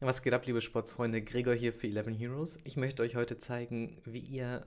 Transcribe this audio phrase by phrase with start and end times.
[0.00, 1.22] Was geht ab, liebe Sportsfreunde?
[1.22, 2.60] Gregor hier für 11 Heroes.
[2.62, 4.64] Ich möchte euch heute zeigen, wie ihr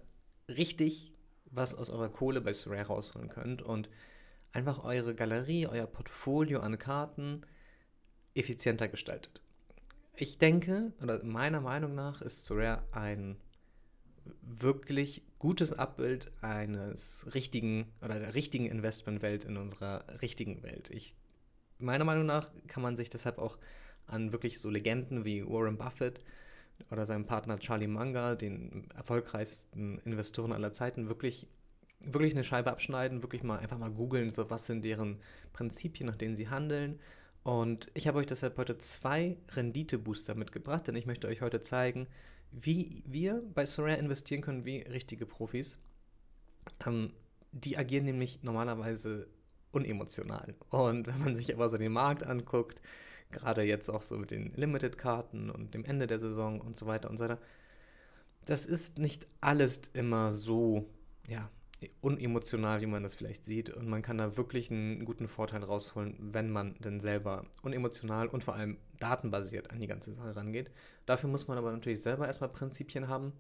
[0.50, 1.14] richtig
[1.46, 3.90] was aus eurer Kohle bei Sorare rausholen könnt und
[4.52, 7.46] einfach eure Galerie, euer Portfolio an Karten
[8.36, 9.42] effizienter gestaltet.
[10.18, 13.38] Ich denke, oder meiner Meinung nach ist Sorare ein
[14.42, 20.90] wirklich gutes Abbild eines richtigen oder der richtigen Investmentwelt in unserer richtigen Welt.
[20.90, 21.16] Ich,
[21.78, 23.58] meiner Meinung nach kann man sich deshalb auch
[24.12, 26.22] an wirklich so Legenden wie Warren Buffett
[26.90, 31.48] oder seinem Partner Charlie Munger, den erfolgreichsten Investoren aller Zeiten, wirklich,
[32.06, 35.20] wirklich eine Scheibe abschneiden, wirklich mal einfach mal googeln, so was sind deren
[35.54, 37.00] Prinzipien, nach denen sie handeln.
[37.44, 42.08] Und ich habe euch deshalb heute zwei Renditebooster mitgebracht, denn ich möchte euch heute zeigen,
[42.52, 45.80] wie wir bei Sorare investieren können wie richtige Profis.
[46.86, 47.14] Ähm,
[47.52, 49.28] die agieren nämlich normalerweise
[49.72, 50.56] unemotional.
[50.70, 52.82] Und wenn man sich aber so den Markt anguckt,
[53.32, 57.10] Gerade jetzt auch so mit den Limited-Karten und dem Ende der Saison und so weiter
[57.10, 57.40] und so weiter.
[58.46, 60.90] Das ist nicht alles immer so,
[61.28, 61.50] ja,
[62.02, 63.70] unemotional, wie man das vielleicht sieht.
[63.70, 68.44] Und man kann da wirklich einen guten Vorteil rausholen, wenn man denn selber unemotional und
[68.44, 70.72] vor allem datenbasiert an die ganze Sache rangeht.
[71.06, 73.34] Dafür muss man aber natürlich selber erstmal Prinzipien haben.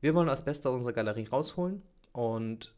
[0.00, 1.82] Wir wollen das Beste aus unserer Galerie rausholen
[2.12, 2.74] und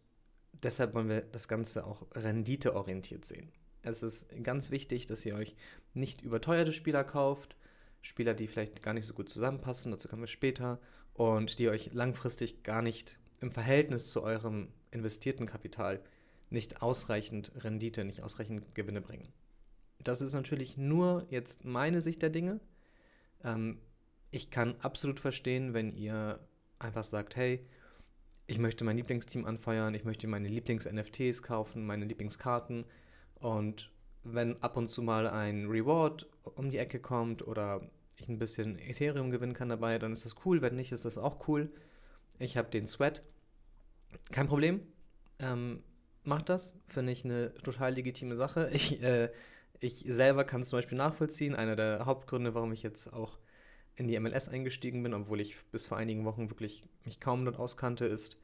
[0.62, 3.52] deshalb wollen wir das Ganze auch renditeorientiert sehen.
[3.82, 5.56] Es ist ganz wichtig, dass ihr euch
[5.94, 7.56] nicht überteuerte Spieler kauft,
[8.02, 10.80] Spieler, die vielleicht gar nicht so gut zusammenpassen, dazu kommen wir später,
[11.14, 16.00] und die euch langfristig gar nicht im Verhältnis zu eurem investierten Kapital
[16.50, 19.32] nicht ausreichend Rendite, nicht ausreichend Gewinne bringen.
[20.02, 22.60] Das ist natürlich nur jetzt meine Sicht der Dinge.
[23.44, 23.78] Ähm,
[24.30, 26.40] ich kann absolut verstehen, wenn ihr
[26.78, 27.66] einfach sagt, hey,
[28.46, 32.84] ich möchte mein Lieblingsteam anfeuern, ich möchte meine Lieblings-NFTs kaufen, meine Lieblingskarten,
[33.40, 33.90] und
[34.22, 37.80] wenn ab und zu mal ein Reward um die Ecke kommt oder
[38.16, 40.60] ich ein bisschen Ethereum gewinnen kann dabei, dann ist das cool.
[40.60, 41.70] Wenn nicht, ist das auch cool.
[42.38, 43.22] Ich habe den Sweat.
[44.30, 44.80] Kein Problem.
[45.38, 45.82] Ähm,
[46.24, 46.74] macht das.
[46.86, 48.70] Finde ich eine total legitime Sache.
[48.72, 49.30] Ich, äh,
[49.80, 51.54] ich selber kann es zum Beispiel nachvollziehen.
[51.54, 53.38] Einer der Hauptgründe, warum ich jetzt auch
[53.96, 57.58] in die MLS eingestiegen bin, obwohl ich bis vor einigen Wochen wirklich mich kaum dort
[57.58, 58.38] auskannte, ist,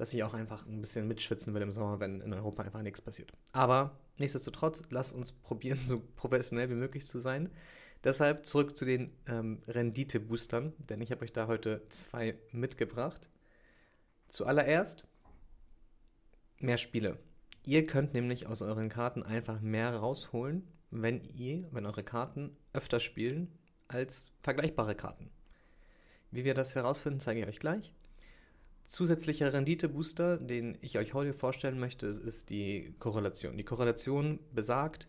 [0.00, 3.02] dass ich auch einfach ein bisschen mitschwitzen will im Sommer, wenn in Europa einfach nichts
[3.02, 3.34] passiert.
[3.52, 7.50] Aber nichtsdestotrotz, lass uns probieren, so professionell wie möglich zu sein.
[8.02, 13.28] Deshalb zurück zu den ähm, Rendite-Boostern, denn ich habe euch da heute zwei mitgebracht.
[14.30, 15.06] Zuallererst
[16.60, 17.18] mehr Spiele.
[17.66, 23.00] Ihr könnt nämlich aus euren Karten einfach mehr rausholen, wenn ihr, wenn eure Karten öfter
[23.00, 23.52] spielen
[23.86, 25.30] als vergleichbare Karten.
[26.30, 27.92] Wie wir das herausfinden, zeige ich euch gleich.
[28.90, 33.56] Zusätzlicher Renditebooster, den ich euch heute vorstellen möchte, ist die Korrelation.
[33.56, 35.06] Die Korrelation besagt,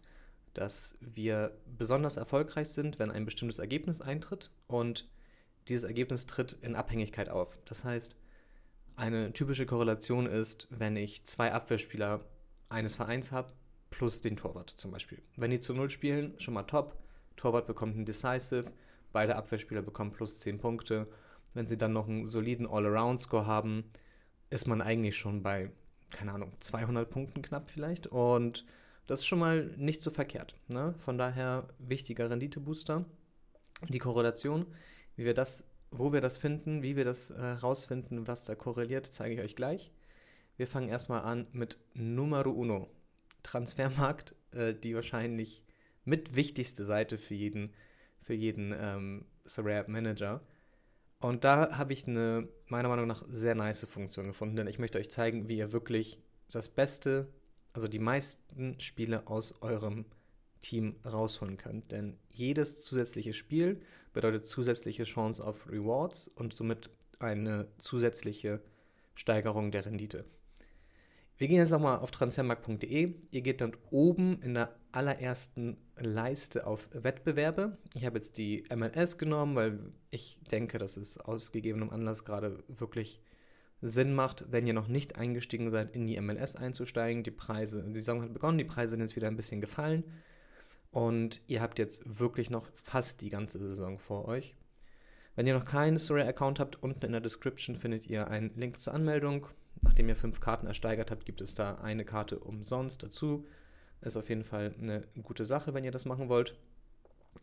[0.53, 5.09] dass wir besonders erfolgreich sind, wenn ein bestimmtes Ergebnis eintritt und
[5.67, 7.57] dieses Ergebnis tritt in Abhängigkeit auf.
[7.65, 8.15] Das heißt,
[8.97, 12.23] eine typische Korrelation ist, wenn ich zwei Abwehrspieler
[12.69, 13.51] eines Vereins habe,
[13.89, 15.23] plus den Torwart zum Beispiel.
[15.37, 17.01] Wenn die zu Null spielen, schon mal top.
[17.35, 18.71] Torwart bekommt einen Decisive,
[19.11, 21.07] beide Abwehrspieler bekommen plus 10 Punkte
[21.53, 23.83] wenn sie dann noch einen soliden All-Around-Score haben,
[24.49, 25.71] ist man eigentlich schon bei,
[26.11, 28.07] keine Ahnung, 200 Punkten knapp vielleicht.
[28.07, 28.65] Und
[29.07, 30.55] das ist schon mal nicht so verkehrt.
[30.67, 30.93] Ne?
[30.99, 33.05] Von daher wichtiger Renditebooster.
[33.89, 34.65] Die Korrelation,
[35.15, 39.07] wie wir das, wo wir das finden, wie wir das herausfinden, äh, was da korreliert,
[39.07, 39.91] zeige ich euch gleich.
[40.57, 42.89] Wir fangen erstmal an mit Numero Uno.
[43.43, 45.63] Transfermarkt, äh, die wahrscheinlich
[46.05, 47.73] mit wichtigste Seite für jeden,
[48.21, 49.25] für jeden ähm,
[49.87, 50.41] Manager.
[51.21, 54.97] Und da habe ich eine, meiner Meinung nach, sehr nice Funktion gefunden, denn ich möchte
[54.97, 57.27] euch zeigen, wie ihr wirklich das Beste,
[57.73, 60.05] also die meisten Spiele aus eurem
[60.61, 61.91] Team rausholen könnt.
[61.91, 63.81] Denn jedes zusätzliche Spiel
[64.13, 66.89] bedeutet zusätzliche Chance auf Rewards und somit
[67.19, 68.59] eine zusätzliche
[69.13, 70.25] Steigerung der Rendite.
[71.41, 73.15] Wir gehen jetzt nochmal auf transfermarkt.de.
[73.31, 77.79] Ihr geht dann oben in der allerersten Leiste auf Wettbewerbe.
[77.95, 79.79] Ich habe jetzt die MLS genommen, weil
[80.11, 83.23] ich denke, dass es aus gegebenem Anlass gerade wirklich
[83.81, 87.23] Sinn macht, wenn ihr noch nicht eingestiegen seid, in die MLS einzusteigen.
[87.23, 90.03] Die Preise, die Saison hat begonnen, die Preise sind jetzt wieder ein bisschen gefallen.
[90.91, 94.55] Und ihr habt jetzt wirklich noch fast die ganze Saison vor euch.
[95.35, 98.93] Wenn ihr noch keinen Story-Account habt, unten in der Description findet ihr einen Link zur
[98.93, 99.47] Anmeldung
[99.81, 103.45] nachdem ihr fünf Karten ersteigert habt, gibt es da eine Karte umsonst dazu.
[104.01, 106.55] Ist auf jeden Fall eine gute Sache, wenn ihr das machen wollt.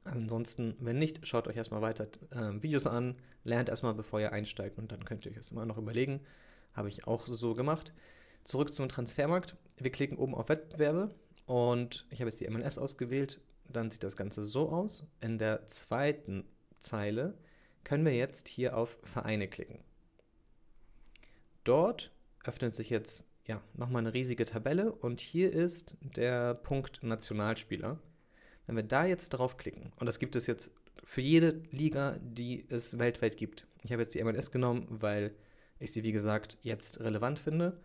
[0.04, 4.78] Ansonsten, wenn nicht, schaut euch erstmal weiter äh, Videos an, lernt erstmal, bevor ihr einsteigt
[4.78, 6.20] und dann könnt ihr euch das immer noch überlegen.
[6.74, 7.92] Habe ich auch so gemacht.
[8.44, 9.56] Zurück zum Transfermarkt.
[9.76, 11.14] Wir klicken oben auf Wettbewerbe
[11.46, 13.40] und ich habe jetzt die MLS ausgewählt.
[13.70, 15.04] Dann sieht das Ganze so aus.
[15.20, 16.44] In der zweiten
[16.80, 17.34] Zeile
[17.84, 19.80] können wir jetzt hier auf Vereine klicken.
[21.64, 22.10] Dort
[22.48, 27.98] öffnet sich jetzt ja, nochmal eine riesige Tabelle und hier ist der Punkt Nationalspieler.
[28.66, 30.70] Wenn wir da jetzt draufklicken, und das gibt es jetzt
[31.04, 33.66] für jede Liga, die es weltweit gibt.
[33.82, 35.34] Ich habe jetzt die MLS genommen, weil
[35.78, 37.80] ich sie, wie gesagt, jetzt relevant finde.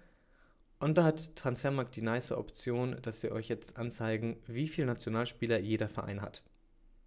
[0.79, 5.59] Und da hat Transfermarkt die nice Option, dass sie euch jetzt anzeigen, wie viele Nationalspieler
[5.59, 6.43] jeder Verein hat.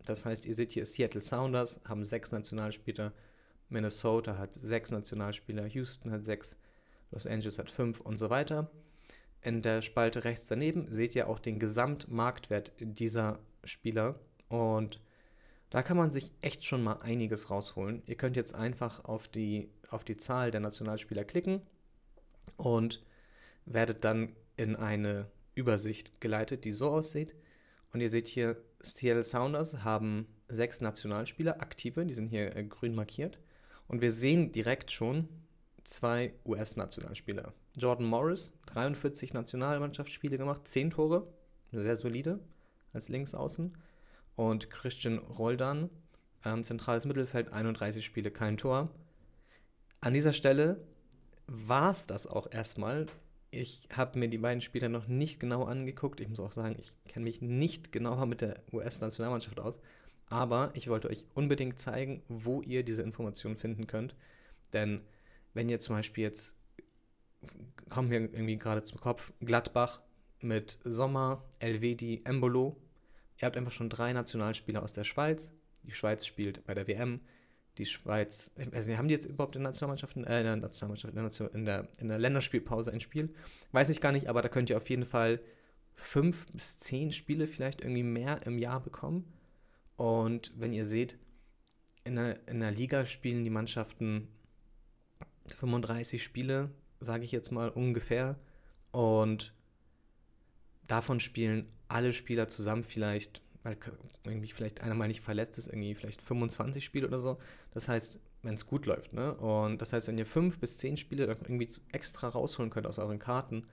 [0.07, 3.13] Das heißt, ihr seht hier Seattle Sounders haben sechs Nationalspieler,
[3.69, 6.57] Minnesota hat sechs Nationalspieler, Houston hat sechs,
[7.11, 8.71] Los Angeles hat fünf und so weiter.
[9.43, 14.19] In der Spalte rechts daneben seht ihr auch den Gesamtmarktwert dieser Spieler
[14.49, 15.01] und
[15.71, 18.03] da kann man sich echt schon mal einiges rausholen.
[18.07, 21.61] Ihr könnt jetzt einfach auf die, auf die Zahl der Nationalspieler klicken
[22.57, 23.05] und
[23.65, 27.35] werdet dann in eine Übersicht geleitet, die so aussieht.
[27.93, 32.95] Und ihr seht hier, Seattle Sounders haben sechs Nationalspieler, aktive, die sind hier äh, grün
[32.95, 33.39] markiert.
[33.89, 35.29] Und wir sehen direkt schon
[35.87, 37.53] zwei US-Nationalspieler.
[37.75, 41.27] Jordan Morris, 43 Nationalmannschaftsspiele gemacht, 10 Tore,
[41.73, 42.41] sehr solide
[42.93, 43.77] als Linksaußen.
[44.35, 45.89] Und Christian Roldan,
[46.45, 48.91] ähm, zentrales Mittelfeld, 31 Spiele, kein Tor.
[50.01, 50.85] An dieser Stelle
[51.47, 53.07] war es das auch erstmal.
[53.51, 56.21] Ich habe mir die beiden Spieler noch nicht genau angeguckt.
[56.21, 59.81] Ich muss auch sagen, ich kenne mich nicht genauer mit der US-Nationalmannschaft aus.
[60.29, 64.15] Aber ich wollte euch unbedingt zeigen, wo ihr diese Informationen finden könnt.
[64.73, 65.01] Denn
[65.57, 66.55] wenn ihr zum Beispiel jetzt,
[67.89, 70.01] kommt mir irgendwie gerade zum Kopf, Gladbach
[70.41, 72.77] mit Sommer, Elvedi, Embolo.
[73.39, 75.51] Ihr habt einfach schon drei Nationalspieler aus der Schweiz.
[75.83, 77.21] Die Schweiz spielt bei der WM
[77.79, 80.57] die Schweiz, ich weiß nicht, haben die jetzt überhaupt in der Nationalmannschaft, äh, in der
[80.57, 83.35] Nationalmannschaft, in der, in der, in der Länderspielpause ein Spiel?
[83.73, 85.41] Weiß ich gar nicht, aber da könnt ihr auf jeden Fall
[85.95, 89.31] fünf bis zehn Spiele vielleicht irgendwie mehr im Jahr bekommen.
[89.97, 91.19] Und wenn ihr seht,
[92.05, 94.29] in der, in der Liga spielen die Mannschaften
[95.53, 96.71] 35 Spiele,
[97.01, 98.37] sage ich jetzt mal ungefähr.
[98.93, 99.53] Und
[100.87, 103.77] davon spielen alle Spieler zusammen vielleicht weil
[104.23, 107.39] irgendwie vielleicht einer mal nicht verletzt ist, irgendwie vielleicht 25 Spiele oder so.
[107.73, 109.35] Das heißt, wenn es gut läuft, ne?
[109.35, 113.19] Und das heißt, wenn ihr fünf bis zehn Spiele irgendwie extra rausholen könnt aus euren
[113.19, 113.67] Karten,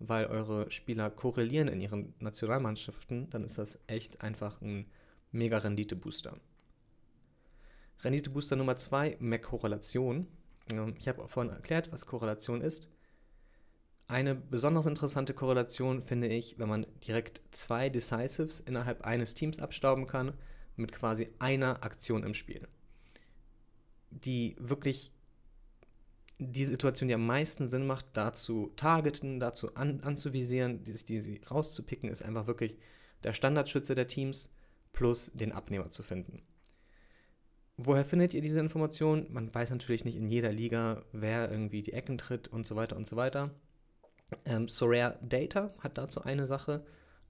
[0.00, 4.84] weil eure Spieler korrelieren in ihren Nationalmannschaften, dann ist das echt einfach ein
[5.32, 6.36] mega Rendite-Booster.
[8.02, 10.26] Rendite-Booster Nummer zwei, Mac-Korrelation.
[10.26, 10.26] Ähm,
[10.98, 12.88] ich habe vorhin erklärt, was Korrelation ist.
[14.06, 20.06] Eine besonders interessante Korrelation finde ich, wenn man direkt zwei Decisives innerhalb eines Teams abstauben
[20.06, 20.32] kann,
[20.76, 22.66] mit quasi einer Aktion im Spiel.
[24.10, 25.12] Die wirklich
[26.38, 31.40] die Situation, die am meisten Sinn macht, dazu targeten, dazu an, anzuvisieren, die sich die
[31.50, 32.76] rauszupicken, ist einfach wirklich
[33.24, 34.50] der Standardschütze der Teams
[34.92, 36.42] plus den Abnehmer zu finden.
[37.80, 39.28] Woher findet ihr diese Information?
[39.30, 42.96] Man weiß natürlich nicht in jeder Liga, wer irgendwie die Ecken tritt und so weiter
[42.96, 43.50] und so weiter.
[44.44, 46.84] Ähm, Sorare Data hat dazu eine Sache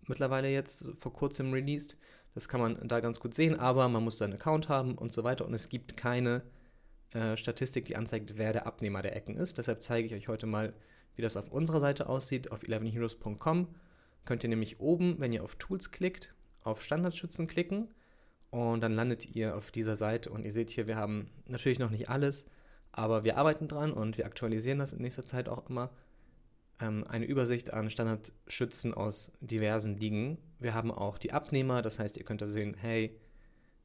[0.06, 1.98] mittlerweile jetzt vor kurzem released.
[2.34, 5.12] Das kann man da ganz gut sehen, aber man muss da einen Account haben und
[5.12, 5.44] so weiter.
[5.44, 6.40] Und es gibt keine
[7.12, 9.58] äh, Statistik, die anzeigt, wer der Abnehmer der Ecken ist.
[9.58, 10.72] Deshalb zeige ich euch heute mal,
[11.14, 13.68] wie das auf unserer Seite aussieht, auf 11heroes.com.
[14.24, 17.88] Könnt ihr nämlich oben, wenn ihr auf Tools klickt, auf Standardschützen klicken
[18.50, 21.90] und dann landet ihr auf dieser Seite und ihr seht hier, wir haben natürlich noch
[21.90, 22.46] nicht alles,
[22.92, 25.90] aber wir arbeiten dran und wir aktualisieren das in nächster Zeit auch immer
[26.80, 30.38] ähm, eine Übersicht an Standardschützen aus diversen Ligen.
[30.58, 33.18] Wir haben auch die Abnehmer, das heißt, ihr könnt da sehen, hey,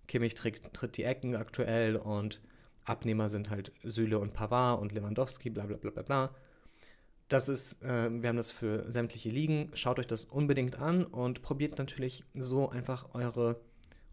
[0.07, 2.41] Kimmich tritt, tritt die Ecken aktuell und
[2.85, 6.35] Abnehmer sind halt Süle und Pavard und Lewandowski, bla bla bla bla bla.
[7.29, 9.71] Das ist, äh, wir haben das für sämtliche Ligen.
[9.73, 13.61] Schaut euch das unbedingt an und probiert natürlich so einfach eure,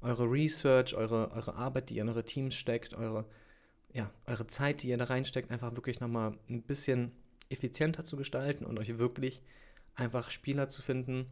[0.00, 3.26] eure Research, eure, eure Arbeit, die ihr in eure Teams steckt, eure,
[3.92, 7.12] ja, eure Zeit, die ihr da reinsteckt, einfach wirklich nochmal ein bisschen
[7.48, 9.42] effizienter zu gestalten und euch wirklich
[9.94, 11.26] einfach Spieler zu finden,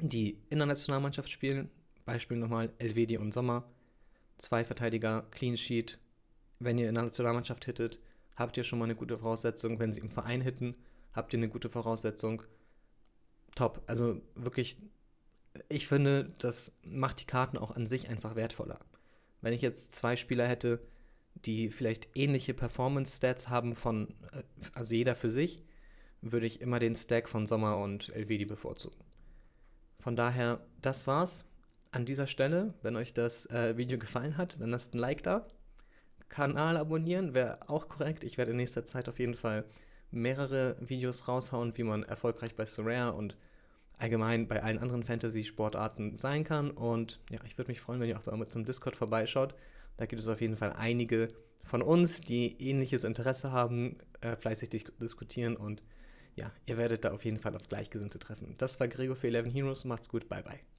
[0.00, 1.70] die in der Nationalmannschaft spielen.
[2.04, 3.64] Beispiel nochmal Elvedi und Sommer.
[4.38, 5.98] Zwei Verteidiger, Clean Sheet.
[6.60, 7.98] Wenn ihr in der Nationalmannschaft hittet,
[8.36, 9.80] habt ihr schon mal eine gute Voraussetzung.
[9.80, 10.76] Wenn sie im Verein hitten,
[11.12, 12.42] habt ihr eine gute Voraussetzung.
[13.54, 13.82] Top.
[13.86, 14.76] Also wirklich,
[15.68, 18.80] ich finde, das macht die Karten auch an sich einfach wertvoller.
[19.40, 20.80] Wenn ich jetzt zwei Spieler hätte,
[21.34, 24.42] die vielleicht ähnliche Performance-Stats haben von, äh,
[24.74, 25.62] also jeder für sich,
[26.20, 28.98] würde ich immer den Stack von Sommer und Elvedi bevorzugen.
[30.00, 31.44] Von daher, das war's
[31.90, 32.74] an dieser Stelle.
[32.82, 35.46] Wenn euch das äh, Video gefallen hat, dann lasst ein Like da.
[36.28, 38.24] Kanal abonnieren wäre auch korrekt.
[38.24, 39.64] Ich werde in nächster Zeit auf jeden Fall
[40.10, 43.36] mehrere Videos raushauen, wie man erfolgreich bei Sorare und
[43.98, 46.70] allgemein bei allen anderen Fantasy-Sportarten sein kann.
[46.70, 49.54] Und ja, ich würde mich freuen, wenn ihr auch bei uns im Discord vorbeischaut
[49.96, 51.28] Da gibt es auf jeden Fall einige
[51.64, 55.82] von uns, die ähnliches Interesse haben, äh, fleißig diskutieren und
[56.36, 58.54] ja, ihr werdet da auf jeden Fall auf Gleichgesinnte treffen.
[58.58, 59.84] Das war Gregor für 11 Heroes.
[59.84, 60.28] Macht's gut.
[60.28, 60.77] Bye, bye.